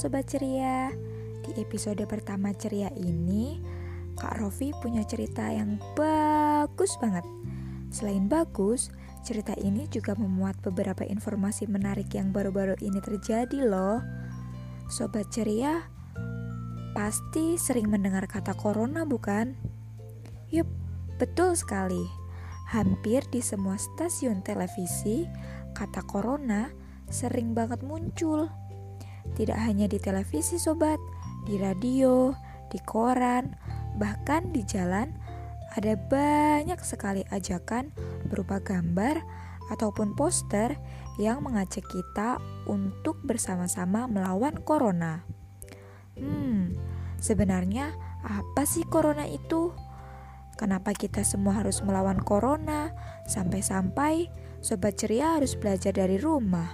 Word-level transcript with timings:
Sobat 0.00 0.32
Ceria. 0.32 0.88
Di 1.44 1.60
episode 1.60 2.00
pertama 2.08 2.56
Ceria 2.56 2.88
ini 2.96 3.60
Kak 4.16 4.40
Rofi 4.40 4.72
punya 4.80 5.04
cerita 5.04 5.44
yang 5.52 5.76
bagus 5.92 6.96
banget. 7.04 7.20
Selain 7.92 8.24
bagus, 8.24 8.88
cerita 9.20 9.52
ini 9.60 9.84
juga 9.92 10.16
memuat 10.16 10.56
beberapa 10.64 11.04
informasi 11.04 11.68
menarik 11.68 12.16
yang 12.16 12.32
baru-baru 12.32 12.80
ini 12.80 12.96
terjadi 13.04 13.60
loh. 13.60 14.00
Sobat 14.88 15.28
Ceria 15.36 15.84
pasti 16.96 17.60
sering 17.60 17.92
mendengar 17.92 18.24
kata 18.24 18.56
corona 18.56 19.04
bukan? 19.04 19.52
Yup, 20.48 20.64
betul 21.20 21.52
sekali. 21.52 22.08
Hampir 22.72 23.28
di 23.28 23.44
semua 23.44 23.76
stasiun 23.76 24.40
televisi, 24.40 25.28
kata 25.76 26.00
corona 26.08 26.72
sering 27.12 27.52
banget 27.52 27.84
muncul 27.84 28.48
tidak 29.34 29.58
hanya 29.60 29.86
di 29.86 29.98
televisi 30.00 30.56
sobat, 30.60 30.98
di 31.44 31.56
radio, 31.56 32.34
di 32.68 32.78
koran, 32.82 33.56
bahkan 33.96 34.52
di 34.52 34.62
jalan 34.64 35.10
ada 35.74 35.94
banyak 35.94 36.78
sekali 36.82 37.22
ajakan 37.30 37.94
berupa 38.26 38.58
gambar 38.58 39.22
ataupun 39.70 40.18
poster 40.18 40.74
yang 41.18 41.46
mengajak 41.46 41.86
kita 41.86 42.42
untuk 42.66 43.22
bersama-sama 43.22 44.10
melawan 44.10 44.58
corona. 44.66 45.22
Hmm, 46.18 46.74
sebenarnya 47.22 47.94
apa 48.26 48.66
sih 48.66 48.82
corona 48.82 49.30
itu? 49.30 49.70
Kenapa 50.58 50.92
kita 50.92 51.24
semua 51.24 51.62
harus 51.62 51.80
melawan 51.80 52.20
corona? 52.20 52.92
Sampai-sampai 53.24 54.28
sobat 54.60 55.00
ceria 55.00 55.38
harus 55.40 55.56
belajar 55.56 55.94
dari 55.94 56.20
rumah. 56.20 56.68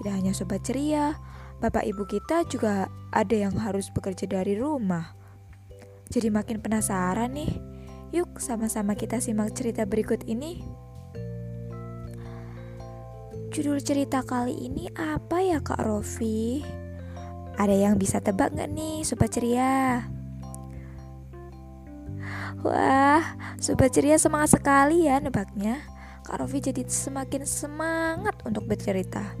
Tidak 0.00 0.10
hanya 0.10 0.32
sobat 0.34 0.66
ceria, 0.66 1.14
bapak 1.62 1.86
ibu 1.86 2.02
kita 2.02 2.42
juga 2.50 2.90
ada 3.14 3.36
yang 3.38 3.54
harus 3.54 3.86
bekerja 3.94 4.26
dari 4.26 4.58
rumah. 4.58 5.14
Jadi 6.10 6.26
makin 6.28 6.58
penasaran 6.58 7.30
nih. 7.38 7.54
Yuk 8.10 8.42
sama-sama 8.42 8.98
kita 8.98 9.22
simak 9.22 9.54
cerita 9.54 9.86
berikut 9.86 10.26
ini. 10.26 10.60
Judul 13.54 13.78
cerita 13.78 14.26
kali 14.26 14.58
ini 14.58 14.90
apa 14.98 15.38
ya 15.38 15.62
Kak 15.62 15.86
Rofi? 15.86 16.66
Ada 17.56 17.72
yang 17.72 17.94
bisa 17.94 18.18
tebak 18.18 18.50
gak 18.52 18.68
nih 18.74 19.06
Sobat 19.06 19.30
Ceria? 19.30 20.02
Wah, 22.64 23.22
Sobat 23.62 23.94
Ceria 23.94 24.18
semangat 24.18 24.58
sekali 24.58 25.06
ya 25.06 25.22
nebaknya 25.22 25.84
Kak 26.26 26.42
Rofi 26.42 26.58
jadi 26.64 26.82
semakin 26.84 27.44
semangat 27.44 28.40
untuk 28.48 28.64
bercerita 28.66 29.36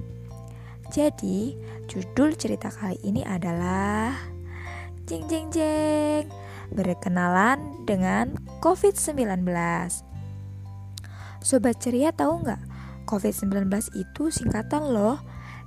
jadi, 0.92 1.56
judul 1.88 2.36
cerita 2.36 2.68
kali 2.68 3.00
ini 3.00 3.24
adalah 3.24 4.12
Jeng 5.08 5.24
jeng 5.24 5.48
jeng 5.48 6.28
Berkenalan 6.68 7.88
dengan 7.88 8.36
COVID-19 8.60 9.40
Sobat 11.40 11.80
ceria 11.80 12.12
tahu 12.12 12.44
nggak? 12.44 12.60
COVID-19 13.08 13.72
itu 13.96 14.28
singkatan 14.28 14.92
loh 14.92 15.16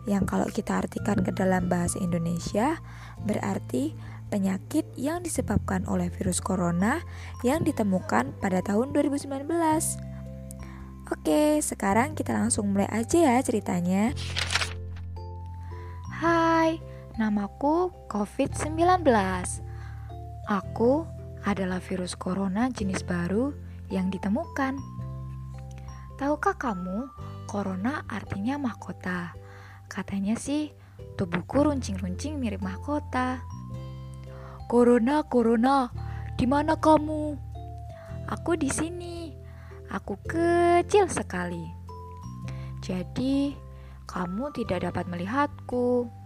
Yang 0.06 0.24
kalau 0.30 0.46
kita 0.46 0.86
artikan 0.86 1.18
ke 1.26 1.34
dalam 1.34 1.74
bahasa 1.74 1.98
Indonesia 1.98 2.78
Berarti 3.26 3.98
penyakit 4.30 4.86
yang 4.94 5.26
disebabkan 5.26 5.90
oleh 5.90 6.14
virus 6.14 6.38
corona 6.38 7.02
Yang 7.42 7.74
ditemukan 7.74 8.38
pada 8.38 8.62
tahun 8.62 8.94
2019 8.94 9.26
Oke, 11.06 11.62
sekarang 11.66 12.14
kita 12.14 12.34
langsung 12.34 12.74
mulai 12.74 12.90
aja 12.90 13.22
ya 13.22 13.38
ceritanya. 13.46 14.10
Namaku 17.16 17.96
COVID-19. 18.12 19.08
Aku 20.52 21.08
adalah 21.48 21.80
virus 21.80 22.12
corona 22.12 22.68
jenis 22.68 23.08
baru 23.08 23.56
yang 23.88 24.12
ditemukan. 24.12 24.76
Tahukah 26.20 26.60
kamu, 26.60 27.08
corona 27.48 28.04
artinya 28.12 28.60
mahkota. 28.60 29.32
Katanya 29.88 30.36
sih, 30.36 30.76
tubuhku 31.16 31.64
runcing-runcing 31.64 32.36
mirip 32.36 32.60
mahkota. 32.60 33.40
Corona, 34.68 35.24
corona, 35.24 35.88
di 36.36 36.44
mana 36.44 36.76
kamu? 36.76 37.40
Aku 38.28 38.60
di 38.60 38.68
sini. 38.68 39.32
Aku 39.88 40.20
kecil 40.28 41.08
sekali. 41.08 41.64
Jadi, 42.84 43.56
kamu 44.04 44.52
tidak 44.52 44.92
dapat 44.92 45.08
melihatku. 45.08 46.25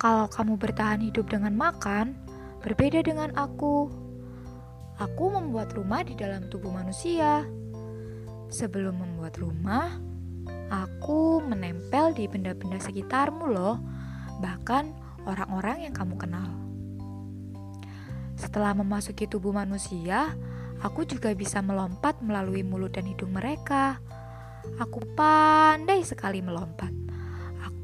Kalau 0.00 0.32
kamu 0.32 0.56
bertahan 0.56 1.04
hidup 1.04 1.28
dengan 1.28 1.52
makan, 1.60 2.16
berbeda 2.64 3.04
dengan 3.04 3.36
aku. 3.36 3.92
Aku 4.96 5.28
membuat 5.28 5.76
rumah 5.76 6.00
di 6.00 6.16
dalam 6.16 6.48
tubuh 6.48 6.72
manusia. 6.72 7.44
Sebelum 8.48 8.96
membuat 8.96 9.36
rumah, 9.36 10.00
aku 10.72 11.44
menempel 11.44 12.16
di 12.16 12.24
benda-benda 12.32 12.80
sekitarmu 12.80 13.52
loh, 13.52 13.76
bahkan 14.40 14.96
orang-orang 15.28 15.84
yang 15.84 15.92
kamu 15.92 16.16
kenal. 16.16 16.48
Setelah 18.40 18.72
memasuki 18.72 19.28
tubuh 19.28 19.52
manusia, 19.52 20.32
aku 20.80 21.04
juga 21.04 21.36
bisa 21.36 21.60
melompat 21.60 22.24
melalui 22.24 22.64
mulut 22.64 22.96
dan 22.96 23.04
hidung 23.04 23.36
mereka. 23.36 24.00
Aku 24.80 25.04
pandai 25.12 26.00
sekali 26.08 26.40
melompat. 26.40 27.09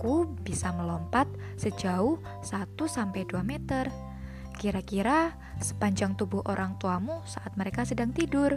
Aku 0.06 0.38
bisa 0.46 0.70
melompat 0.70 1.26
sejauh 1.58 2.22
1-2 2.46 3.42
meter. 3.42 3.90
Kira-kira 4.54 5.34
sepanjang 5.58 6.14
tubuh 6.14 6.46
orang 6.46 6.78
tuamu 6.78 7.26
saat 7.26 7.58
mereka 7.58 7.82
sedang 7.82 8.14
tidur. 8.14 8.54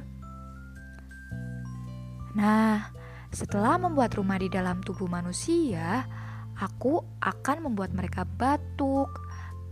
Nah, 2.38 2.94
setelah 3.34 3.82
membuat 3.82 4.14
rumah 4.14 4.38
di 4.38 4.46
dalam 4.46 4.86
tubuh 4.86 5.10
manusia, 5.10 6.06
aku 6.54 7.02
akan 7.18 7.66
membuat 7.66 7.98
mereka 7.98 8.30
batuk, 8.30 9.10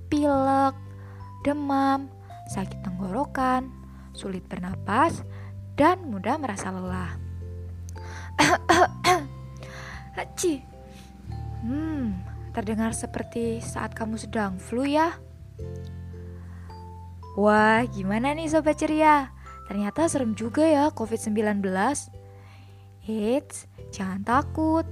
pilek, 0.09 0.73
demam, 1.45 2.09
sakit 2.57 2.81
tenggorokan, 2.89 3.69
sulit 4.17 4.41
bernapas, 4.49 5.21
dan 5.77 6.09
mudah 6.09 6.41
merasa 6.41 6.73
lelah. 6.73 7.13
Haci. 10.17 10.76
Hmm, 11.65 12.21
terdengar 12.53 12.93
seperti 12.93 13.61
saat 13.61 13.97
kamu 13.97 14.19
sedang 14.19 14.61
flu 14.61 14.85
ya. 14.85 15.17
Wah, 17.37 17.85
gimana 17.85 18.33
nih 18.33 18.49
sobat 18.49 18.81
ceria? 18.81 19.29
Ternyata 19.69 20.09
serem 20.09 20.33
juga 20.33 20.65
ya 20.65 20.89
COVID-19. 20.89 21.61
Eits, 23.07 23.69
jangan 23.93 24.25
takut. 24.25 24.85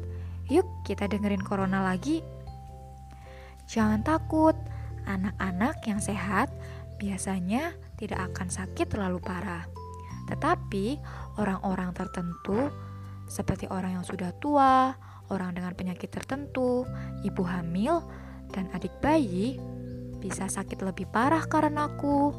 Yuk 0.46 0.66
kita 0.86 1.09
dengerin 1.09 1.42
corona 1.42 1.81
lagi. 1.81 2.22
Jangan 3.66 4.06
takut, 4.06 4.54
anak-anak 5.09 5.81
yang 5.90 5.98
sehat 5.98 6.54
biasanya 7.02 7.74
tidak 7.98 8.30
akan 8.30 8.48
sakit 8.54 8.94
terlalu 8.94 9.18
parah. 9.22 9.66
Tetapi 10.30 11.02
orang-orang 11.42 11.94
tertentu 11.98 12.70
seperti 13.25 13.66
orang 13.74 14.02
yang 14.02 14.06
sudah 14.06 14.30
tua, 14.38 14.94
orang 15.30 15.56
dengan 15.58 15.74
penyakit 15.74 16.12
tertentu, 16.12 16.86
ibu 17.25 17.44
hamil, 17.46 18.03
dan 18.53 18.69
adik 18.74 18.94
bayi 19.02 19.58
bisa 20.22 20.50
sakit 20.50 20.81
lebih 20.81 21.06
parah 21.09 21.46
karena 21.46 21.86
aku. 21.90 22.34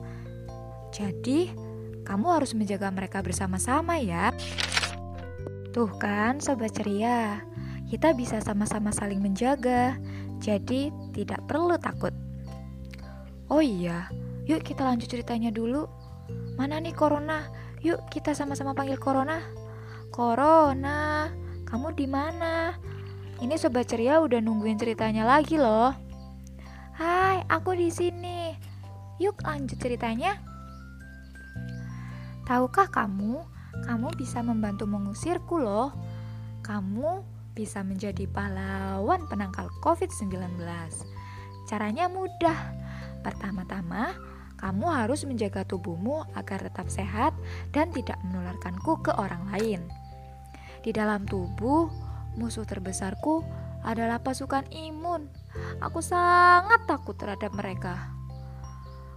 Jadi, 0.91 1.51
kamu 2.07 2.27
harus 2.39 2.55
menjaga 2.55 2.91
mereka 2.91 3.23
bersama-sama 3.23 3.99
ya. 3.99 4.35
Tuh 5.71 5.91
kan, 5.99 6.43
sobat 6.43 6.75
ceria, 6.75 7.43
kita 7.87 8.11
bisa 8.17 8.43
sama-sama 8.43 8.91
saling 8.91 9.23
menjaga, 9.23 9.95
jadi 10.43 10.91
tidak 11.15 11.47
perlu 11.47 11.79
takut. 11.79 12.11
Oh 13.47 13.63
iya, 13.63 14.11
yuk 14.51 14.67
kita 14.67 14.83
lanjut 14.83 15.07
ceritanya 15.07 15.55
dulu. 15.55 15.87
Mana 16.59 16.83
nih 16.83 16.97
Corona? 16.97 17.47
Yuk 17.85 18.11
kita 18.11 18.35
sama-sama 18.35 18.75
panggil 18.75 18.99
Corona. 18.99 19.39
Corona, 20.11 21.31
kamu 21.67 21.93
di 21.99 22.07
mana? 22.07 22.79
Ini 23.43 23.59
sobat 23.59 23.91
ceria 23.91 24.23
udah 24.23 24.41
nungguin 24.41 24.79
ceritanya 24.81 25.27
lagi 25.27 25.59
loh. 25.61 25.93
Hai, 26.97 27.45
aku 27.51 27.77
di 27.77 27.93
sini. 27.93 28.55
Yuk 29.21 29.45
lanjut 29.45 29.77
ceritanya. 29.77 30.41
Tahukah 32.47 32.89
kamu, 32.89 33.45
kamu 33.85 34.09
bisa 34.17 34.41
membantu 34.41 34.87
mengusirku 34.89 35.61
loh. 35.61 35.93
Kamu 36.65 37.27
bisa 37.53 37.83
menjadi 37.83 38.25
pahlawan 38.31 39.27
penangkal 39.27 39.69
COVID-19. 39.83 40.63
Caranya 41.67 42.07
mudah. 42.07 42.57
Pertama-tama, 43.21 44.15
kamu 44.57 44.87
harus 44.89 45.27
menjaga 45.29 45.67
tubuhmu 45.67 46.25
agar 46.33 46.65
tetap 46.65 46.89
sehat 46.89 47.35
dan 47.75 47.93
tidak 47.93 48.17
menularkanku 48.25 49.03
ke 49.05 49.13
orang 49.19 49.45
lain. 49.53 49.85
Di 50.87 50.95
dalam 50.95 51.27
tubuh, 51.27 51.91
musuh 52.39 52.63
terbesarku 52.63 53.43
adalah 53.83 54.23
pasukan 54.23 54.71
imun. 54.71 55.27
Aku 55.83 55.99
sangat 55.99 56.87
takut 56.87 57.19
terhadap 57.19 57.51
mereka. 57.59 58.15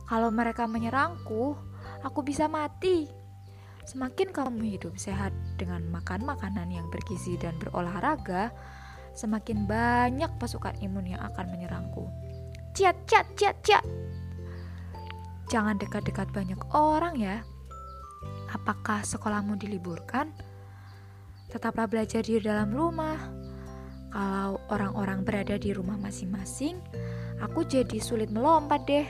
Kalau 0.10 0.34
mereka 0.34 0.66
menyerangku, 0.66 1.54
aku 2.02 2.26
bisa 2.26 2.50
mati. 2.50 3.06
Semakin 3.86 4.34
kamu 4.34 4.82
hidup 4.82 4.98
sehat 4.98 5.30
dengan 5.62 5.86
makan 5.94 6.26
makanan 6.26 6.74
yang 6.74 6.90
bergizi 6.90 7.38
dan 7.38 7.54
berolahraga, 7.62 8.50
semakin 9.14 9.70
banyak 9.70 10.30
pasukan 10.42 10.74
imun 10.82 11.14
yang 11.14 11.22
akan 11.22 11.54
menyerangku. 11.54 12.10
Ciat, 12.74 12.98
ciat, 13.06 13.38
ciat, 13.38 13.58
ciat. 13.62 13.86
Jangan 15.54 15.78
dekat-dekat 15.78 16.34
banyak 16.34 16.58
orang 16.74 17.14
ya. 17.14 17.46
Apakah 18.58 19.06
sekolahmu 19.06 19.54
diliburkan? 19.62 20.49
Tetaplah 21.50 21.90
belajar 21.90 22.22
di 22.22 22.38
dalam 22.38 22.70
rumah. 22.70 23.18
Kalau 24.10 24.62
orang-orang 24.74 25.22
berada 25.22 25.58
di 25.58 25.70
rumah 25.74 25.98
masing-masing, 25.98 26.82
aku 27.42 27.66
jadi 27.66 27.98
sulit 28.02 28.34
melompat 28.34 28.86
deh. 28.90 29.06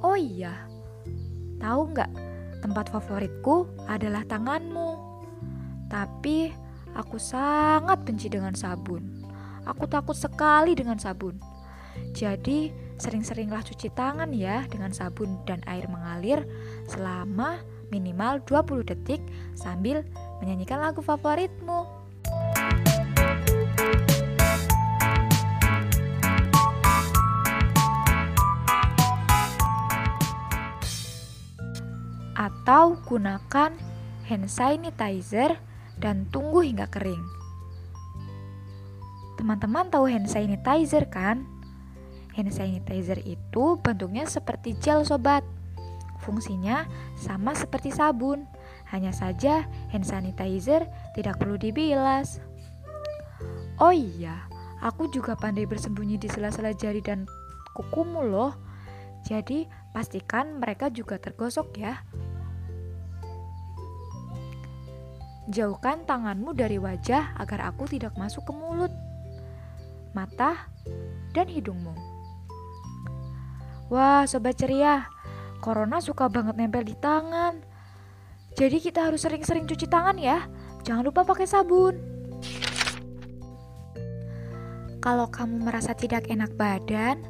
Oh 0.00 0.16
iya, 0.16 0.68
tahu 1.60 1.92
nggak 1.92 2.12
tempat 2.64 2.88
favoritku 2.92 3.68
adalah 3.88 4.24
tanganmu. 4.24 5.00
Tapi 5.88 6.48
aku 6.96 7.20
sangat 7.20 8.04
benci 8.04 8.32
dengan 8.32 8.56
sabun. 8.56 9.24
Aku 9.64 9.84
takut 9.88 10.16
sekali 10.16 10.76
dengan 10.76 11.00
sabun. 11.00 11.36
Jadi, 12.12 12.72
sering-seringlah 13.00 13.64
cuci 13.64 13.92
tangan 13.92 14.32
ya 14.32 14.64
dengan 14.68 14.92
sabun 14.92 15.40
dan 15.48 15.60
air 15.68 15.86
mengalir 15.88 16.44
selama 16.88 17.60
minimal 17.92 18.42
20 18.46 18.90
detik 18.90 19.22
sambil 19.54 20.02
menyanyikan 20.42 20.80
lagu 20.82 21.04
favoritmu. 21.04 21.86
Atau 32.34 32.98
gunakan 33.06 33.70
hand 34.24 34.46
sanitizer 34.48 35.60
dan 36.00 36.26
tunggu 36.32 36.64
hingga 36.64 36.90
kering. 36.90 37.22
Teman-teman 39.38 39.92
tahu 39.92 40.08
hand 40.08 40.26
sanitizer 40.26 41.06
kan? 41.12 41.46
Hand 42.34 42.50
sanitizer 42.50 43.22
itu 43.22 43.78
bentuknya 43.78 44.26
seperti 44.26 44.74
gel 44.80 45.06
sobat. 45.06 45.46
Fungsinya 46.24 46.88
sama 47.20 47.52
seperti 47.52 47.92
sabun, 47.92 48.48
hanya 48.94 49.10
saja 49.10 49.66
hand 49.90 50.06
sanitizer 50.06 50.86
tidak 51.18 51.42
perlu 51.42 51.58
dibilas. 51.58 52.38
Oh 53.82 53.90
iya, 53.90 54.46
aku 54.78 55.10
juga 55.10 55.34
pandai 55.34 55.66
bersembunyi 55.66 56.14
di 56.14 56.30
sela-sela 56.30 56.70
jari 56.70 57.02
dan 57.02 57.26
kukumu 57.74 58.22
loh. 58.22 58.54
Jadi 59.26 59.66
pastikan 59.90 60.62
mereka 60.62 60.94
juga 60.94 61.18
tergosok 61.18 61.74
ya. 61.74 62.06
Jauhkan 65.50 66.06
tanganmu 66.08 66.54
dari 66.54 66.78
wajah 66.78 67.36
agar 67.36 67.68
aku 67.68 67.84
tidak 67.90 68.16
masuk 68.16 68.46
ke 68.48 68.52
mulut, 68.54 68.94
mata, 70.16 70.70
dan 71.36 71.50
hidungmu. 71.50 71.92
Wah, 73.92 74.24
sobat 74.24 74.56
ceria, 74.56 75.04
Corona 75.60 76.00
suka 76.00 76.32
banget 76.32 76.56
nempel 76.56 76.84
di 76.84 76.96
tangan. 76.96 77.73
Jadi 78.54 78.78
kita 78.78 79.10
harus 79.10 79.26
sering-sering 79.26 79.66
cuci 79.66 79.90
tangan 79.90 80.14
ya. 80.14 80.46
Jangan 80.86 81.02
lupa 81.02 81.26
pakai 81.26 81.46
sabun. 81.46 81.98
Kalau 85.02 85.28
kamu 85.28 85.68
merasa 85.68 85.92
tidak 85.92 86.30
enak 86.30 86.54
badan, 86.54 87.20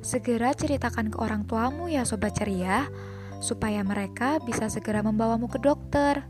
segera 0.00 0.50
ceritakan 0.56 1.12
ke 1.12 1.18
orang 1.20 1.46
tuamu 1.46 1.86
ya 1.86 2.02
sobat 2.02 2.34
ceria, 2.34 2.90
supaya 3.38 3.84
mereka 3.86 4.40
bisa 4.42 4.66
segera 4.66 5.04
membawamu 5.04 5.46
ke 5.46 5.60
dokter. 5.62 6.26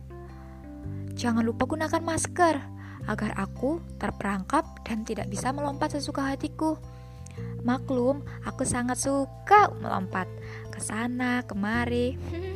Jangan 1.17 1.47
lupa 1.47 1.64
gunakan 1.64 2.02
masker 2.02 2.56
agar 3.08 3.32
aku 3.38 3.81
terperangkap 3.97 4.67
dan 4.85 5.06
tidak 5.06 5.31
bisa 5.32 5.55
melompat 5.55 5.97
sesuka 5.97 6.26
hatiku. 6.26 6.76
Maklum, 7.64 8.26
aku 8.44 8.67
sangat 8.67 9.00
suka 9.00 9.73
melompat 9.81 10.26
ke 10.69 10.81
sana, 10.82 11.41
kemari. 11.47 12.19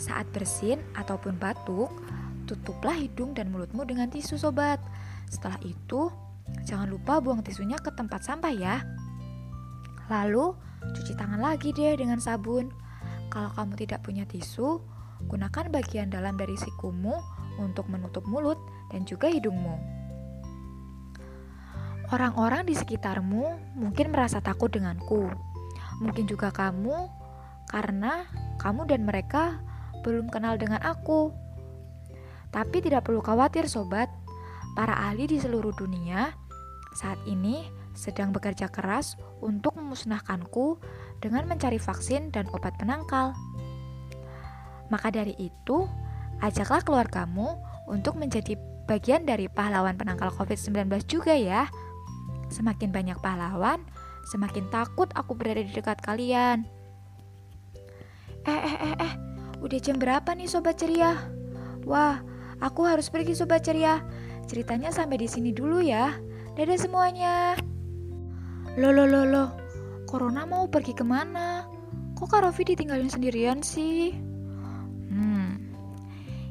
Saat 0.00 0.32
bersin 0.32 0.80
ataupun 0.96 1.36
batuk, 1.36 1.92
tutuplah 2.48 2.96
hidung 2.96 3.36
dan 3.36 3.52
mulutmu 3.52 3.84
dengan 3.84 4.08
tisu 4.08 4.40
sobat. 4.40 4.80
Setelah 5.28 5.60
itu, 5.60 6.08
jangan 6.64 6.88
lupa 6.88 7.20
buang 7.20 7.44
tisunya 7.44 7.76
ke 7.76 7.92
tempat 7.92 8.24
sampah 8.24 8.50
ya. 8.56 8.80
Lalu, 10.08 10.56
cuci 10.96 11.12
tangan 11.14 11.38
lagi 11.38 11.76
deh 11.76 12.00
dengan 12.00 12.16
sabun. 12.16 12.72
Kalau 13.28 13.52
kamu 13.54 13.76
tidak 13.76 14.00
punya 14.02 14.24
tisu, 14.24 14.80
gunakan 15.28 15.68
bagian 15.68 16.08
dalam 16.08 16.34
dari 16.34 16.56
sikumu 16.56 17.14
untuk 17.60 17.86
menutup 17.92 18.24
mulut 18.24 18.58
dan 18.88 19.04
juga 19.04 19.28
hidungmu. 19.28 20.00
Orang-orang 22.10 22.66
di 22.66 22.74
sekitarmu 22.74 23.78
mungkin 23.78 24.10
merasa 24.10 24.42
takut 24.42 24.72
denganku. 24.72 25.30
Mungkin 26.02 26.26
juga 26.26 26.50
kamu, 26.50 27.06
karena 27.70 28.26
kamu 28.58 28.90
dan 28.90 29.06
mereka 29.06 29.62
belum 30.02 30.32
kenal 30.32 30.56
dengan 30.60 30.82
aku. 30.82 31.32
Tapi 32.50 32.82
tidak 32.82 33.06
perlu 33.06 33.22
khawatir, 33.22 33.70
sobat. 33.70 34.10
Para 34.74 34.94
ahli 34.94 35.26
di 35.26 35.38
seluruh 35.42 35.74
dunia 35.74 36.30
saat 36.94 37.18
ini 37.26 37.66
sedang 37.94 38.30
bekerja 38.30 38.70
keras 38.70 39.18
untuk 39.42 39.74
memusnahkanku 39.78 40.78
dengan 41.18 41.46
mencari 41.46 41.76
vaksin 41.76 42.30
dan 42.30 42.46
obat 42.54 42.74
penangkal. 42.78 43.34
Maka 44.90 45.10
dari 45.10 45.34
itu, 45.38 45.86
ajaklah 46.42 46.82
keluargamu 46.82 47.58
untuk 47.86 48.18
menjadi 48.18 48.58
bagian 48.90 49.22
dari 49.22 49.46
pahlawan 49.46 49.94
penangkal 49.94 50.34
COVID-19 50.34 50.90
juga 51.06 51.34
ya. 51.34 51.70
Semakin 52.50 52.90
banyak 52.90 53.18
pahlawan, 53.22 53.86
semakin 54.26 54.66
takut 54.74 55.06
aku 55.14 55.38
berada 55.38 55.62
di 55.62 55.70
dekat 55.70 56.02
kalian. 56.02 56.66
Eh, 58.48 58.50
eh, 58.50 58.78
eh, 58.82 58.94
eh, 58.98 59.12
udah 59.60 59.78
jam 59.80 59.96
berapa 60.00 60.32
nih 60.32 60.48
sobat 60.48 60.80
ceria? 60.80 61.16
Wah, 61.84 62.20
aku 62.60 62.84
harus 62.84 63.08
pergi 63.12 63.36
sobat 63.36 63.64
ceria. 63.64 64.00
Ceritanya 64.48 64.90
sampai 64.90 65.20
di 65.20 65.28
sini 65.30 65.54
dulu 65.54 65.84
ya. 65.84 66.16
Dadah 66.58 66.78
semuanya. 66.80 67.54
Loh, 68.76 68.92
loh, 68.92 69.06
loh, 69.06 69.24
loh. 69.24 69.48
Corona 70.08 70.42
mau 70.48 70.66
pergi 70.66 70.96
ke 70.96 71.06
mana? 71.06 71.64
Kok 72.18 72.26
Kak 72.28 72.42
Rofi 72.44 72.66
ditinggalin 72.66 73.08
sendirian 73.08 73.62
sih? 73.62 74.12
Hmm, 75.08 75.56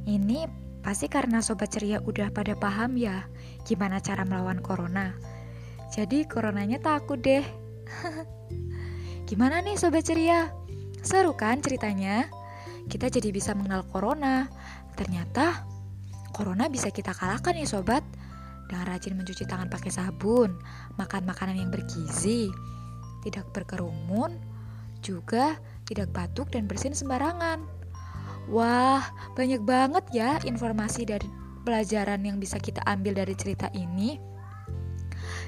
ini 0.08 0.48
pasti 0.80 1.12
karena 1.12 1.44
sobat 1.44 1.75
ceria 1.75 2.00
udah 2.01 2.32
pada 2.32 2.56
paham 2.56 2.96
ya 2.96 3.28
gimana 3.68 4.01
cara 4.01 4.25
melawan 4.25 4.63
corona. 4.63 5.13
Jadi 5.94 6.25
coronanya 6.25 6.82
takut 6.82 7.22
deh. 7.22 7.46
Gimana 9.30 9.62
nih 9.62 9.78
sobat 9.78 10.06
ceria? 10.10 10.50
Seru 11.06 11.38
kan 11.38 11.62
ceritanya? 11.62 12.30
Kita 12.89 13.08
jadi 13.08 13.29
bisa 13.29 13.53
mengenal 13.53 13.86
corona. 13.88 14.50
Ternyata 14.98 15.63
corona 16.34 16.67
bisa 16.67 16.89
kita 16.89 17.13
kalahkan 17.13 17.53
ya 17.55 17.69
sobat. 17.69 18.01
Dengan 18.69 18.86
rajin 18.86 19.17
mencuci 19.17 19.50
tangan 19.50 19.65
pakai 19.65 19.89
sabun, 19.89 20.53
makan 20.93 21.25
makanan 21.25 21.58
yang 21.58 21.74
bergizi, 21.74 22.53
tidak 23.25 23.50
berkerumun, 23.50 24.38
juga 25.01 25.58
tidak 25.89 26.13
batuk 26.13 26.53
dan 26.53 26.69
bersin 26.69 26.93
sembarangan. 26.93 27.65
Wah, 28.46 29.01
banyak 29.34 29.65
banget 29.65 30.05
ya 30.13 30.38
informasi 30.46 31.10
dari 31.10 31.25
pelajaran 31.65 32.22
yang 32.22 32.38
bisa 32.38 32.62
kita 32.62 32.81
ambil 32.86 33.17
dari 33.17 33.34
cerita 33.34 33.74
ini. 33.74 34.22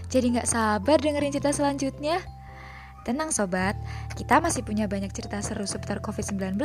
Jadi 0.10 0.38
nggak 0.38 0.50
sabar 0.50 0.98
dengerin 0.98 1.34
cerita 1.34 1.54
selanjutnya. 1.54 2.20
Tenang 3.04 3.36
sobat, 3.36 3.76
kita 4.16 4.40
masih 4.40 4.64
punya 4.64 4.88
banyak 4.88 5.12
cerita 5.12 5.44
seru 5.44 5.68
seputar 5.68 6.00
COVID-19. 6.00 6.56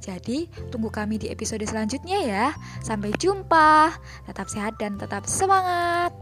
Jadi, 0.00 0.48
tunggu 0.72 0.88
kami 0.88 1.20
di 1.20 1.28
episode 1.28 1.62
selanjutnya 1.68 2.24
ya. 2.24 2.46
Sampai 2.80 3.12
jumpa. 3.20 3.92
Tetap 4.24 4.48
sehat 4.48 4.80
dan 4.80 4.96
tetap 4.96 5.28
semangat. 5.28 6.15